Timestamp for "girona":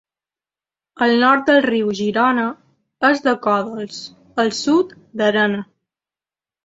1.99-2.45